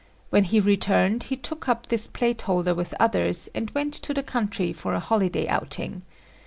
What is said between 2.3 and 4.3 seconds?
holder with others and went to the